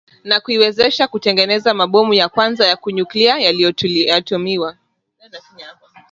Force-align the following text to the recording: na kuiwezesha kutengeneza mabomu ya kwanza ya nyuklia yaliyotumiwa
na 0.23 0.39
kuiwezesha 0.39 1.07
kutengeneza 1.07 1.73
mabomu 1.73 2.13
ya 2.13 2.29
kwanza 2.29 2.67
ya 2.67 2.77
nyuklia 2.93 3.39
yaliyotumiwa 3.39 4.77